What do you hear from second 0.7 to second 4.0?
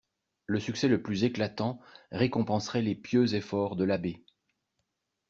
le plus éclatant récompenserait les pieux efforts de